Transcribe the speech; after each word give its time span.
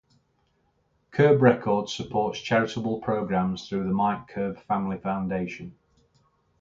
Curb 1.11 1.43
Records 1.43 1.93
supports 1.93 2.39
charitable 2.39 3.01
programs 3.01 3.69
through 3.69 3.83
the 3.83 3.93
Mike 3.93 4.29
Curb 4.29 4.59
Family 4.63 4.97
Foundation. 4.97 5.75